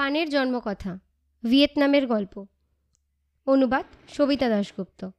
পানের 0.00 0.30
জন্মকথা, 0.30 0.98
ভিয়েতনামের 1.44 2.06
গল্প। 2.06 2.46
অনুবাদ 3.46 3.84
সবিতা 4.08 4.48
দাশগুপ্ত। 4.48 5.10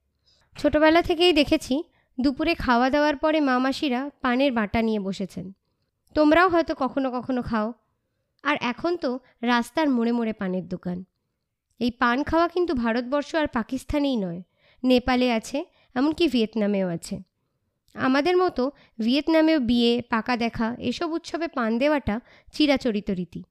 ছোটবেলা 0.58 1.02
থেকেই 1.02 1.34
দেখেছি, 1.34 1.84
দুপুরে 2.22 2.56
খাওয়া 2.56 2.90
দাওয়ার 2.90 3.18
পরে 3.18 3.40
মামাসিরা 3.40 4.12
পানের 4.22 4.52
বাটা 4.52 4.82
নিয়ে 4.82 5.00
বসেছেন। 5.00 5.54
তোমরাও 6.14 6.48
হয়তো 6.48 6.76
কখনো 6.78 7.12
কখনো 7.12 7.42
খাও। 7.42 7.74
আর 8.44 8.58
এখন 8.62 8.98
তো 8.98 9.20
রাস্তার 9.42 9.90
মোড়ে 9.90 10.12
মোড়ে 10.12 10.34
পানের 10.34 10.68
দোকান। 10.68 11.06
এই 11.80 11.92
পান 11.92 12.24
খাওয়া 12.24 12.48
কিন্তু 12.48 12.74
ভারতবর্ষ 12.74 13.36
আর 13.36 13.48
পাকিস্তানেই 13.48 14.16
নয়, 14.16 14.42
নেপালে 14.84 15.32
আছে, 15.32 15.66
এমনকি 15.96 16.28
ভিয়েতনামেও 16.28 16.88
আছে। 16.88 17.24
আমাদের 17.94 18.38
মতো 18.38 18.72
ভিয়েতনামেও 19.00 19.60
বিয়ে, 19.60 20.02
পাকা 20.10 20.38
দেখা, 20.38 20.76
এসব 20.80 21.12
উৎসবে 21.12 21.48
পান 21.48 21.78
দেওয়াটা 21.78 22.20
চিরাচরিত 22.52 23.12
রীতি। 23.12 23.44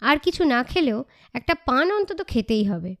আর 0.00 0.18
কিছু 0.18 0.44
না 0.44 0.62
খেলেও 0.62 1.04
একটা 1.34 1.54
পান 1.54 1.92
অন্তত 1.92 2.26
খেতেই 2.26 2.64
হবে। 2.64 2.96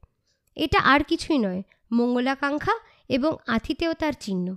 এটা 0.56 0.78
আর 0.80 1.00
কিছুই 1.04 1.38
নয়, 1.38 1.62
মঙ্গলাকাঙ্ক্ষা 1.92 2.72
এবং 3.08 3.36
আথিতেও 3.46 3.94
তার 3.94 4.12
চিহ্ন। 4.20 4.56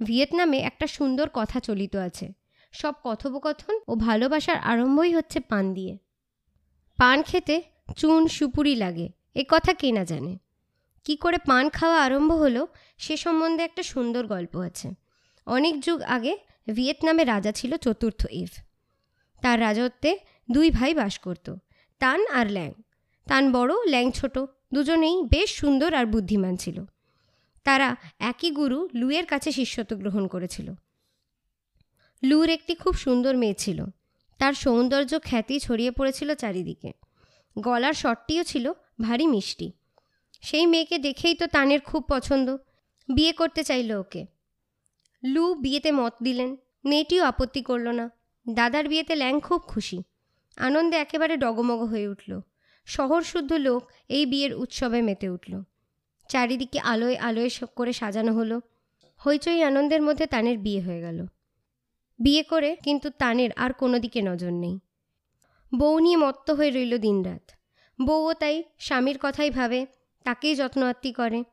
ভিয়েতনামে 0.00 0.58
একটা 0.58 0.86
সুন্দর 0.86 1.28
কথা 1.32 1.60
চলিত 1.60 1.96
আছে। 1.96 2.32
সব 2.72 2.92
কথোপকথন 3.04 3.80
ও 3.88 3.94
ভালোবাসার 3.94 4.56
আরম্ভই 4.56 5.14
হচ্ছে 5.14 5.40
পান 5.40 5.74
দিয়ে। 5.74 5.98
পান 6.96 7.22
খেতে 7.22 7.62
চুন 7.96 8.28
সুপুরি 8.28 8.74
লাগে, 8.76 9.08
এ 9.34 9.44
কথা 9.48 9.72
কে 9.72 9.92
না 9.92 10.04
জানে। 10.04 10.38
কি 11.04 11.16
করে 11.16 11.38
পান 11.38 11.68
খাওয়া 11.68 12.02
আরম্ভ 12.02 12.32
হলো 12.32 12.66
সে 12.98 13.16
সম্বন্ধে 13.16 13.64
একটা 13.64 13.82
সুন্দর 13.82 14.26
গল্প 14.26 14.56
আছে। 14.56 14.94
অনেক 15.46 15.80
যুগ 15.80 16.02
আগে 16.02 16.36
ভিয়েতনামে 16.72 17.24
রাজা 17.24 17.52
ছিল 17.52 17.76
চতুর্থ 17.76 18.26
ইভ। 18.30 18.48
তার 19.42 19.60
রাজত্বে 19.60 20.18
দুই 20.50 20.70
ভাই 20.70 20.94
বাস 20.94 21.18
করত, 21.18 21.54
তান 21.98 22.26
আর 22.26 22.50
ল্যাং। 22.50 22.72
তান 23.26 23.52
বড়, 23.52 23.72
ল্যাং 23.86 24.10
ছোট, 24.10 24.38
দুজনেই 24.74 25.22
বেশ 25.22 25.50
সুন্দর 25.50 25.94
আর 25.94 26.06
বুদ্ধিমান 26.06 26.56
ছিল। 26.56 26.84
তারা 27.64 27.96
একই 28.18 28.50
গুরু 28.50 28.88
লুয়ের 28.94 29.26
কাছে 29.26 29.52
শিষ্যত্ব 29.52 29.96
গ্রহণ 29.96 30.26
করেছিল। 30.26 30.72
লুর 32.22 32.48
একটি 32.48 32.74
খুব 32.74 32.94
সুন্দর 32.94 33.36
মেয়ে 33.36 33.54
ছিল। 33.54 33.84
তার 34.38 34.52
সৌন্দর্য 34.52 35.18
খ্যাতি 35.22 35.60
ছড়িয়ে 35.60 35.90
পড়েছিল 35.90 36.34
চারিদিকে। 36.34 36.92
গলার 37.58 37.92
শটটিও 37.92 38.44
ছিল 38.44 38.72
ভারী 39.00 39.26
মিষ্টি। 39.26 39.72
সেই 40.42 40.66
মেয়েকে 40.66 40.98
দেখেই 40.98 41.34
তো 41.34 41.46
তানের 41.46 41.80
খুব 41.80 42.04
পছন্দ। 42.08 42.56
বিয়ে 43.14 43.32
করতে 43.32 43.64
চাইল 43.64 43.92
ওকে। 43.92 44.26
লু 45.24 45.54
বিয়েতে 45.54 45.92
মত 45.92 46.12
দিলেন, 46.22 46.56
মেয়েটিও 46.84 47.24
আপত্তি 47.24 47.62
করল 47.62 47.88
না। 47.88 48.10
দাদার 48.52 48.88
বিয়েতে 48.88 49.14
ল্যাং 49.14 49.40
খুব 49.40 49.60
খুশি। 49.60 50.02
আনন্দে 50.56 50.96
একেবারে 50.96 51.36
ডগমগ 51.36 51.82
হয়ে 51.82 52.08
উঠল। 52.08 52.40
শহর 52.84 53.22
শুদ্ধ 53.22 53.52
লোক 53.52 53.90
এই 54.08 54.26
বিয়ের 54.26 54.54
উৎসবে 54.54 55.02
মেতে 55.02 55.28
উঠল। 55.28 55.62
চারিদিকে 56.28 56.80
আলোয় 56.80 57.16
আলোয় 57.16 57.50
করে 57.76 57.92
সাজানো 57.92 58.34
হলো। 58.34 58.60
হইচই 59.26 59.62
আনন্দের 59.62 60.02
মধ্যে 60.02 60.26
তানের 60.26 60.58
বিয়ে 60.58 60.80
হয়ে 60.80 61.00
গেল। 61.00 61.26
বিয়ে 62.18 62.42
করে 62.42 62.76
কিন্তু 62.76 63.10
তানের 63.10 63.50
আর 63.56 63.72
কোনো 63.72 63.98
দিকে 63.98 64.22
নজর 64.22 64.50
নেই। 64.50 64.78
বউ 65.78 65.98
নিয়ে 65.98 66.16
মত্ত 66.16 66.50
হয়ে 66.50 66.70
রইল 66.70 66.98
দিনরাত। 66.98 67.50
বউও 68.04 68.32
তাই 68.32 68.64
স্বামীর 68.78 69.18
কথাই 69.20 69.50
ভাবে, 69.50 69.86
তাকেই 70.24 70.54
যত্ন 70.54 70.82
আত্মি 70.82 71.12
করে। 71.12 71.44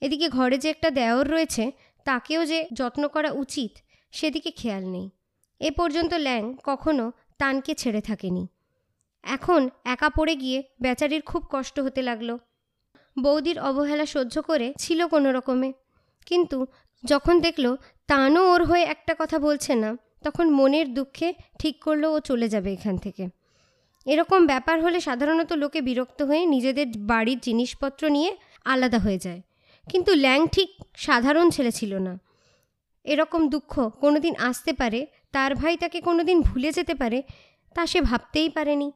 এদিকে 0.00 0.28
ঘরে 0.28 0.58
যে 0.58 0.70
একটা 0.70 0.90
দেওর 0.90 1.30
রয়েছে, 1.30 1.72
তাকেও 2.04 2.46
যে 2.46 2.66
যত্ন 2.72 3.08
করা 3.08 3.30
উচিত, 3.30 3.78
সেদিকে 4.12 4.50
খেয়াল 4.50 4.86
নেই। 4.86 5.10
এ 5.60 5.70
পর্যন্ত 5.70 6.14
ল্যাং 6.14 6.56
কখনো 6.64 7.12
তানকে 7.38 7.74
ছেড়ে 7.74 8.00
থাকেনি। 8.00 8.46
এখন 9.22 9.68
একা 9.84 10.08
পড়ে 10.08 10.36
গিয়ে 10.36 10.62
বেচারির 10.80 11.22
খুব 11.22 11.44
কষ্ট 11.50 11.80
হতে 11.80 12.02
লাগল। 12.02 12.38
বৌদির 13.22 13.58
অবহেলা 13.60 14.06
সহ্য 14.06 14.42
করে 14.42 14.74
ছিল 14.78 15.06
কোনো 15.06 15.32
রকমে। 15.32 15.72
কিন্তু 16.26 16.66
যখন 17.04 17.40
দেখল 17.40 17.76
তানও 18.06 18.52
ওর 18.52 18.64
হয়ে 18.64 18.82
একটা 18.82 19.14
কথা 19.18 19.38
বলছে 19.38 19.74
না, 19.74 19.96
তখন 20.24 20.50
মনের 20.50 20.94
দুঃখে 20.94 21.34
ঠিক 21.58 21.84
করল 21.84 22.04
ও 22.04 22.20
চলে 22.20 22.48
যাবে 22.48 22.72
এখান 22.72 22.98
থেকে। 22.98 23.28
এরকম 24.06 24.46
ব্যাপার 24.46 24.82
হলে 24.82 25.00
সাধারণত 25.00 25.52
লোকে 25.52 25.80
বিরক্ত 25.80 26.22
হয়ে 26.22 26.46
নিজেদের 26.46 26.86
বাড়ির 26.96 27.38
জিনিসপত্র 27.38 28.08
নিয়ে 28.08 28.36
আলাদা 28.64 28.98
হয়ে 28.98 29.18
যায়। 29.18 29.42
কিন্তু 29.88 30.14
ল্যাং 30.14 30.46
ঠিক 30.46 30.70
সাধারণ 30.96 31.50
ছেলে 31.50 31.70
ছিল 31.70 31.94
না। 31.98 32.18
এরকম 33.04 33.48
দুঃখ 33.48 33.88
কোনোদিন 33.88 34.34
আসতে 34.38 34.72
পারে 34.72 35.06
তার 35.32 35.54
ভাই 35.54 35.76
তাকে 35.76 36.00
কোনোদিন 36.00 36.40
ভুলে 36.40 36.72
যেতে 36.72 36.94
পারে, 36.94 37.22
তা 37.74 37.86
সে 37.86 38.00
ভাবতেই 38.00 38.48
পারেনি। 38.48 38.92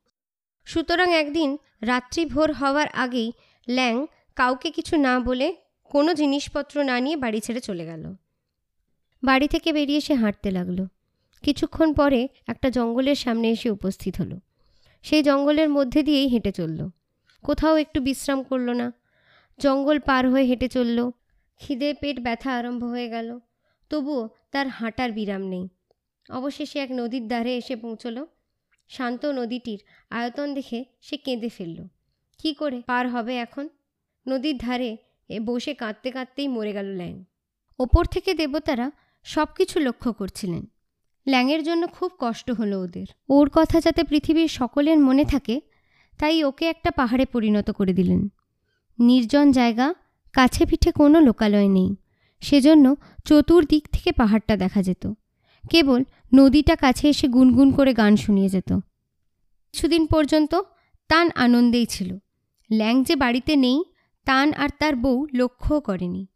সুতরাং 0.64 1.12
একদিন 1.12 1.58
রাত্রি 1.80 2.24
ভোর 2.24 2.52
হওয়ার 2.52 2.88
আগেই 2.88 3.32
ল্যাং 3.68 4.06
কাউকে 4.36 4.70
কিছু 4.70 4.96
না 4.96 5.20
বলে 5.20 5.56
কোনো 5.84 6.14
জিনিসপত্র 6.14 6.84
না 6.84 7.00
নিয়ে 7.00 7.16
বাড়ি 7.16 7.40
ছেড়ে 7.40 7.60
চলে 7.60 7.84
গেল। 7.84 8.14
বাড়ি 9.22 9.48
থেকে 9.48 9.72
বেরিয়ে 9.72 10.00
সে 10.00 10.14
হাঁটতে 10.14 10.50
লাগল। 10.50 10.86
কিছুক্ষণ 11.42 11.92
পরে 11.92 12.28
একটা 12.46 12.70
জঙ্গলের 12.70 13.14
সামনে 13.14 13.50
এসে 13.50 13.70
উপস্থিত 13.70 14.16
হলো। 14.20 14.40
সেই 15.02 15.22
জঙ্গলের 15.22 15.68
মধ্যে 15.68 16.02
দিয়েই 16.02 16.26
হেঁটে 16.26 16.52
চলল। 16.52 16.90
কোথাও 17.42 17.76
একটু 17.76 18.00
বিশ্রাম 18.00 18.42
করল 18.42 18.70
না। 18.70 18.92
জঙ্গল 19.58 19.98
পার 19.98 20.30
হয়ে 20.30 20.44
হেঁটে 20.44 20.68
চলল। 20.68 21.10
খিদে 21.58 21.94
পেট 21.94 22.20
ব্যথা 22.20 22.56
আরম্ভ 22.56 22.84
হয়ে 22.84 23.08
গেল। 23.08 23.38
তবুও 23.90 24.28
তার 24.50 24.68
হাঁটার 24.68 25.12
বিরাম 25.12 25.42
নেই। 25.42 25.68
অবশেষে 26.32 26.78
এক 26.78 26.88
নদীর 26.92 27.28
ধারে 27.28 27.56
এসে 27.56 27.76
পৌঁছল। 27.76 28.26
শান্ত 28.88 29.26
নদীটির 29.26 29.82
আয়তন 30.10 30.54
দেখে 30.54 30.84
সে 31.00 31.16
কেঁদে 31.16 31.48
ফেলল। 31.48 31.86
কি 32.38 32.54
করে? 32.54 32.82
পার 32.86 33.08
হবে 33.08 33.36
এখন? 33.36 33.68
নদীর 34.28 34.56
ধারে 34.58 34.96
এ 35.28 35.40
বসে 35.40 35.74
কাঁদতে 35.74 36.10
কাঁদতেই 36.10 36.48
মরে 36.48 36.72
গেল 36.72 36.86
ল্যাং। 36.86 37.24
ওপর 37.78 38.04
থেকে 38.04 38.34
দেবতারা 38.34 38.90
সব 39.22 39.46
কিছু 39.56 39.80
লক্ষ্য 39.80 40.12
করছিলেন। 40.12 40.66
ল্যাংয়ের 41.28 41.62
জন্য 41.62 41.88
খুব 41.88 42.12
কষ্ট 42.18 42.50
হলো 42.50 42.82
ওদের। 42.82 43.06
ওর 43.28 43.50
কথা 43.52 43.80
যাতে 43.80 44.02
পৃথিবীর 44.04 44.48
সকলের 44.48 44.98
মনে 44.98 45.24
থাকে, 45.24 45.60
তাই 46.18 46.44
ওকে 46.44 46.66
একটা 46.66 46.90
পাহাড়ে 46.90 47.24
পরিণত 47.24 47.70
করে 47.70 47.92
দিলেন। 47.92 48.28
নির্জন 48.98 49.50
জায়গা, 49.50 49.94
কাছে 50.32 50.66
পিঠে 50.66 50.92
কোনো 50.92 51.20
লোকালয় 51.20 51.68
নেই। 51.68 51.96
সেজন্য 52.40 52.96
চতুর্দিক 53.24 53.88
থেকে 53.92 54.12
পাহাড়টা 54.12 54.56
দেখা 54.56 54.82
যেত। 54.82 55.12
কেবল 55.70 56.04
নদীটা 56.34 56.76
কাছে 56.76 57.08
এসে 57.08 57.28
গুনগুন 57.28 57.72
করে 57.72 57.94
গান 57.94 58.16
শুনিয়ে 58.16 58.48
যেত। 58.48 58.72
কিছুদিন 59.72 60.06
পর্যন্ত 60.06 60.54
তান 61.08 61.30
আনন্দেই 61.34 61.86
ছিল। 61.86 62.18
ল্যাং 62.72 63.04
যে 63.04 63.16
বাড়িতে 63.16 63.56
নেই, 63.56 63.84
তান 64.24 64.52
আর 64.52 64.68
তার 64.78 64.96
বউ 64.96 65.26
লক্ষ্যও 65.34 65.80
করেনি। 65.80 66.26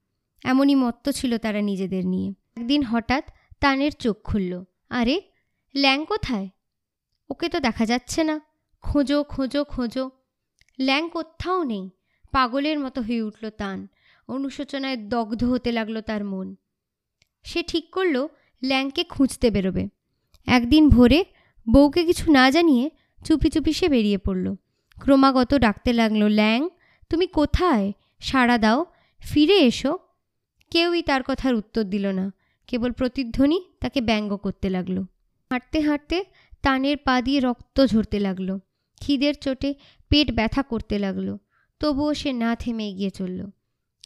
এমনই 0.45 0.75
মত্ত 0.75 1.09
ছিল 1.09 1.39
তারা 1.39 1.61
নিজেদের 1.61 2.07
নিয়ে। 2.07 2.35
একদিন 2.57 2.83
হঠাৎ 2.83 3.25
তানের 3.61 3.93
চোখ 3.93 4.17
খুলল। 4.25 4.65
আরে, 4.89 5.21
ল্যাং 5.75 6.05
কোথায়? 6.05 6.49
ওকে 7.31 7.49
তো 7.49 7.61
দেখা 7.61 7.87
যাচ্ছে 7.87 8.25
না। 8.25 8.41
খোঁজো 8.83 9.25
খোঁজো 9.25 9.65
খোঁজো। 9.65 10.11
ল্যাং 10.81 11.09
কোথাও 11.09 11.63
নেই। 11.63 11.91
পাগলের 12.33 12.79
মতো 12.79 13.03
হয়ে 13.03 13.23
উঠল 13.23 13.51
তান। 13.51 13.89
অনুশোচনায় 14.29 14.97
দগ্ধ 14.97 15.45
হতে 15.45 15.73
লাগল 15.73 16.01
তার 16.01 16.25
মন। 16.25 16.57
সে 17.45 17.63
ঠিক 17.63 17.91
করল 17.91 18.29
ল্যাংকে 18.63 19.05
খুঁজতে 19.05 19.51
বেরোবে। 19.51 19.89
একদিন 20.47 20.89
ভোরে 20.89 21.25
বউকে 21.69 22.05
কিছু 22.05 22.33
না 22.33 22.51
জানিয়ে 22.51 22.91
চুপি 23.25 23.51
চুপি 23.51 23.73
সে 23.73 23.89
বেরিয়ে 23.89 24.19
পড়ল। 24.19 24.55
ক্রমাগত 25.01 25.55
ডাকতে 25.55 25.93
লাগল, 25.93 26.23
ল্যাং, 26.23 26.69
তুমি 27.09 27.27
কোথায়? 27.27 27.93
সাড়া 28.21 28.59
দাও, 28.59 28.87
ফিরে 29.19 29.59
এসো। 29.59 29.99
কেউই 30.71 31.03
তার 31.03 31.23
কথার 31.23 31.55
উত্তর 31.55 31.85
দিল 31.85 32.07
না। 32.07 32.33
কেবল 32.67 32.93
প্রতিধ্বনি 32.93 33.61
তাকে 33.81 34.01
ব্যঙ্গ 34.01 34.37
করতে 34.37 34.71
লাগল। 34.71 35.03
হাঁটতে 35.51 35.81
হাঁটতে 35.81 36.25
তানের 36.63 36.97
পা 36.97 37.23
দিয়ে 37.23 37.41
রক্ত 37.41 37.87
ঝরতে 37.87 38.19
লাগল। 38.19 38.59
খিদের 39.01 39.35
চোটে 39.35 39.75
পেট 40.09 40.33
ব্যথা 40.33 40.63
করতে 40.63 40.99
লাগল। 40.99 41.37
তবুও 41.81 42.15
সে 42.15 42.33
না 42.33 42.57
থেমে 42.57 42.89
এগিয়ে 42.89 43.11
চলল। 43.11 43.51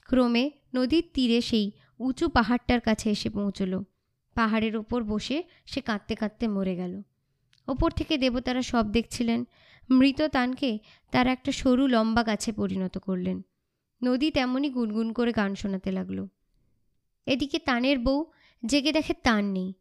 ক্রমে 0.08 0.50
নদীর 0.74 1.04
তীরে 1.14 1.40
সেই 1.40 1.72
উঁচু 1.98 2.28
পাহাড়টার 2.28 2.80
কাছে 2.80 3.10
এসে 3.10 3.30
পৌঁছলো। 3.30 3.84
পাহাড়ের 4.34 4.76
ওপর 4.76 5.04
বসে 5.04 5.42
সে 5.66 5.80
কাঁদতে 5.80 6.14
কাঁদতে 6.14 6.48
মরে 6.48 6.76
গেল। 6.76 7.02
ওপর 7.68 7.90
থেকে 7.90 8.18
দেবতারা 8.18 8.62
সব 8.62 8.92
দেখছিলেন। 8.92 9.44
মৃত 9.90 10.22
তানকে 10.22 10.78
তার 11.10 11.26
একটা 11.26 11.52
সরু 11.52 11.86
লম্বা 11.86 12.22
গাছে 12.22 12.52
পরিণত 12.52 12.98
করলেন। 12.98 13.42
নদী 14.02 14.30
তেমনই 14.30 14.70
গুনগুন 14.70 15.12
করে 15.12 15.32
গান 15.32 15.54
শোনাতে 15.54 15.90
লাগল। 15.92 16.26
এদিকে 17.26 17.58
তানের 17.58 17.98
বউ 17.98 18.24
জেগে 18.66 18.92
দেখে 18.92 19.14
তান 19.14 19.44
নেই। 19.52 19.72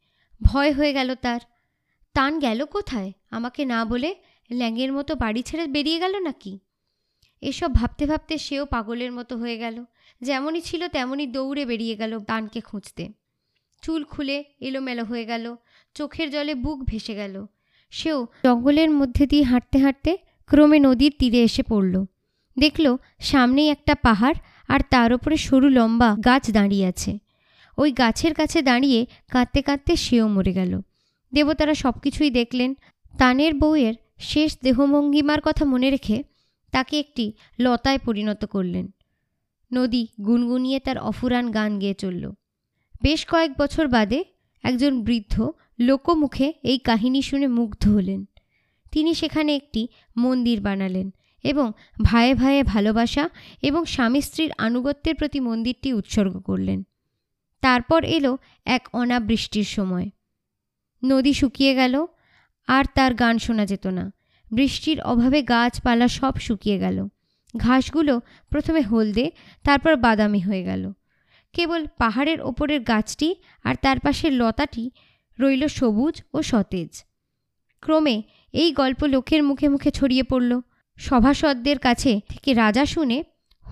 ভয় 0.43 0.71
হয়ে 0.73 0.93
গেল 0.93 1.15
তার। 1.15 1.39
তান 2.13 2.39
গেল 2.39 2.65
কোথায়? 2.65 3.11
আমাকে 3.29 3.65
না 3.65 3.85
বলে 3.85 4.15
ল্যাঙের 4.51 4.93
মতো 4.93 5.15
বাড়ি 5.15 5.41
ছেড়ে 5.41 5.67
বেরিয়ে 5.67 5.99
গেল 5.99 6.19
নাকি? 6.19 6.59
এসব 7.41 7.73
ভাবতে 7.73 8.05
ভাবতে 8.05 8.37
সেও 8.37 8.65
পাগলের 8.65 9.11
মতো 9.11 9.37
হয়ে 9.37 9.57
গেল। 9.57 9.85
যেমনই 10.21 10.61
ছিল 10.61 10.87
তেমনই 10.87 11.27
দৌড়ে 11.27 11.65
বেরিয়ে 11.65 11.95
গেল 11.95 12.19
তানকে 12.19 12.61
খুঁজতে। 12.61 13.09
চুল 13.81 14.03
খুলে 14.03 14.43
এলোমেলো 14.59 15.03
হয়ে 15.05 15.25
গেল, 15.25 15.55
চোখের 15.93 16.31
জলে 16.31 16.55
বুক 16.55 16.83
ভেসে 16.83 17.15
গেল। 17.15 17.45
সেও 17.91 18.27
জঙ্গলের 18.45 18.91
মধ্যে 18.91 19.27
দিয়ে 19.27 19.43
হাঁটতে 19.43 19.79
হাঁটতে 19.79 20.17
ক্রমে 20.45 20.79
নদীর 20.79 21.13
তীরে 21.19 21.43
এসে 21.43 21.63
পড়ল। 21.63 22.05
দেখল 22.59 22.97
সামনেই 23.19 23.69
একটা 23.69 23.95
পাহাড় 23.95 24.35
আর 24.67 24.79
তার 24.89 25.13
ওপরে 25.13 25.37
সরু 25.37 25.69
লম্বা 25.69 26.15
গাছ 26.25 26.51
দাঁড়িয়ে 26.51 26.85
আছে। 26.85 27.17
ওই 27.77 27.91
গাছের 27.91 28.33
কাছে 28.33 28.61
দাঁড়িয়ে 28.61 29.05
কাঁদতে 29.31 29.61
কাঁদতে 29.61 29.95
সেও 29.95 30.27
মরে 30.27 30.53
গেল। 30.53 30.81
দেবতারা 31.33 31.73
সব 31.73 31.91
কিছুই 31.91 32.29
দেখলেন। 32.29 32.73
তানের 33.17 33.53
বউয়ের 33.53 33.93
শেষ 34.19 34.57
দেহভঙ্গিমার 34.63 35.39
কথা 35.43 35.65
মনে 35.65 35.89
রেখে 35.89 36.23
তাকে 36.71 36.99
একটি 36.99 37.33
লতায় 37.59 37.99
পরিণত 38.05 38.45
করলেন। 38.45 38.87
নদী 39.73 40.07
গুনগুনিয়ে 40.25 40.79
তার 40.79 40.97
অফুরান 40.97 41.51
গান 41.51 41.79
গেয়ে 41.79 41.93
চলল। 41.93 42.31
বেশ 43.01 43.25
কয়েক 43.29 43.51
বছর 43.59 43.87
বাদে 43.87 44.23
একজন 44.63 45.03
বৃদ্ধ 45.03 45.51
লোকমুখে 45.79 46.53
এই 46.63 46.77
কাহিনী 46.77 47.21
শুনে 47.21 47.47
মুগ্ধ 47.47 47.89
হলেন। 47.89 48.25
তিনি 48.91 49.13
সেখানে 49.13 49.55
একটি 49.55 49.87
মন্দির 50.17 50.61
বানালেন 50.61 51.13
এবং 51.43 51.71
ভাইয়ে 52.01 52.35
ভাইয়ে 52.35 52.63
ভালোবাসা 52.63 53.29
এবং 53.61 53.85
স্বামী 53.85 54.21
স্ত্রীর 54.21 54.51
আনুগত্যের 54.57 55.15
প্রতি 55.15 55.39
মন্দিরটি 55.39 55.93
উৎসর্গ 55.93 56.39
করলেন। 56.39 56.83
তারপর 57.61 58.03
এলো 58.03 58.37
এক 58.65 58.87
অনাবৃষ্টির 58.93 59.63
সময়। 59.63 60.09
নদী 61.05 61.33
শুকিয়ে 61.33 61.75
গেল, 61.75 62.05
আর 62.67 62.83
তার 62.95 63.13
গান 63.13 63.37
শোনা 63.37 63.65
যেত 63.65 63.87
না। 63.87 64.11
বৃষ্টির 64.51 65.01
অভাবে 65.01 65.41
গাছপালা 65.41 66.07
সব 66.07 66.35
শুকিয়ে 66.35 66.79
গেল। 66.79 67.07
ঘাসগুলো 67.57 68.21
প্রথমে 68.49 68.81
হলদে, 68.81 69.31
তারপর 69.63 69.95
বাদামি 69.95 70.39
হয়ে 70.39 70.63
গেল। 70.63 70.93
কেবল 71.53 71.85
পাহাড়ের 71.97 72.41
ওপরের 72.41 72.81
গাছটি 72.81 73.35
আর 73.63 73.75
তার 73.75 73.99
পাশের 73.99 74.33
লতাটি 74.33 74.91
রইল 75.39 75.67
সবুজ 75.67 76.21
ও 76.33 76.41
সতেজ। 76.41 77.03
ক্রমে 77.79 78.23
এই 78.53 78.71
গল্প 78.71 79.03
লোকের 79.03 79.43
মুখে 79.43 79.67
মুখে 79.69 79.91
ছড়িয়ে 79.91 80.23
পড়ল। 80.23 80.61
সভাসদদের 80.97 81.79
কাছে 81.79 82.21
থেকে 82.29 82.53
রাজা 82.53 82.85
শুনে 82.85 83.23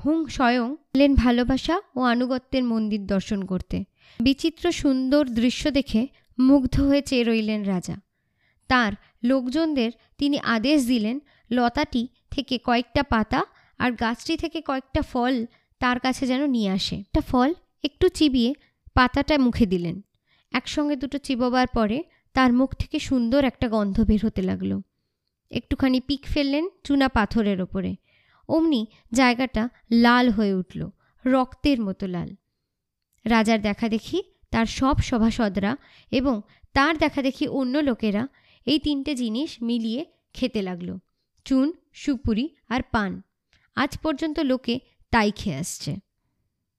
হুং 0.05 0.27
স্বয়ং 0.27 0.75
এলেন 0.93 1.15
ভালোবাসা 1.15 1.81
ও 1.95 1.99
আনুগত্যের 2.01 2.63
মন্দির 2.63 3.05
দর্শন 3.05 3.45
করতে। 3.45 3.83
বিচিত্র 4.19 4.71
সুন্দর 4.71 5.25
দৃশ্য 5.25 5.71
দেখে 5.71 6.07
মুগ্ধ 6.39 6.81
হয়ে 6.81 7.01
চেয়ে 7.01 7.23
রইলেন 7.23 7.63
রাজা। 7.63 7.95
তার 8.67 8.93
লোকজনদের 9.23 9.91
তিনি 10.17 10.39
আদেশ 10.39 10.85
দিলেন 10.85 11.19
লতাটি 11.51 12.07
থেকে 12.31 12.59
কয়েকটা 12.63 13.03
পাতা 13.03 13.41
আর 13.77 13.91
গাছটি 13.91 14.37
থেকে 14.37 14.61
কয়েকটা 14.61 15.01
ফল 15.01 15.45
তার 15.79 15.99
কাছে 15.99 16.27
যেন 16.27 16.47
নিয়ে 16.47 16.69
আসে। 16.69 16.95
একটা 16.95 17.21
ফল 17.21 17.53
একটু 17.87 18.05
চিবিয়ে 18.09 18.51
পাতাটা 18.93 19.35
মুখে 19.37 19.65
দিলেন। 19.65 19.97
একসঙ্গে 20.51 20.95
দুটো 20.95 21.17
চিবোবার 21.17 21.67
পরে 21.67 21.97
তার 22.35 22.51
মুখ 22.53 22.69
থেকে 22.75 22.97
সুন্দর 22.99 23.41
একটা 23.43 23.67
গন্ধ 23.69 23.97
বের 24.01 24.21
হতে 24.25 24.41
লাগল। 24.41 24.71
একটুখানি 25.51 25.99
পিক 26.07 26.23
ফেললেন 26.25 26.65
চুনা 26.83 27.07
পাথরের 27.07 27.59
ওপরে। 27.61 27.91
অমনি 28.49 28.81
জায়গাটা 29.13 29.63
লাল 30.03 30.25
হয়ে 30.29 30.53
উঠল, 30.53 30.81
রক্তের 31.25 31.79
মতো 31.81 32.05
লাল। 32.07 32.29
রাজার 33.25 33.59
দেখা 33.61 33.87
দেখি 33.89 34.19
তার 34.51 34.67
সব 34.79 34.95
সভাসদরা 34.99 35.71
এবং 36.11 36.35
তার 36.73 36.93
দেখা 36.97 37.21
দেখি 37.21 37.45
অন্য 37.59 37.77
লোকেরা 37.79 38.23
এই 38.67 38.79
তিনটে 38.79 39.11
জিনিস 39.15 39.51
মিলিয়ে 39.61 40.01
খেতে 40.35 40.61
লাগল, 40.61 40.89
চুন, 41.45 41.67
সুপুরি 41.93 42.45
আর 42.69 42.81
পান। 42.91 43.11
আজ 43.77 43.91
পর্যন্ত 44.03 44.37
লোকে 44.51 44.75
তাই 45.13 45.29
খেয়ে 45.35 45.55
আসছে। 45.55 45.91